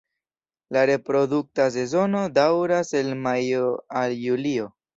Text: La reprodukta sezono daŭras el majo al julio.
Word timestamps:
La 0.77 0.85
reprodukta 0.89 1.67
sezono 1.75 2.23
daŭras 2.39 2.91
el 3.03 3.15
majo 3.29 3.71
al 4.05 4.21
julio. 4.27 4.71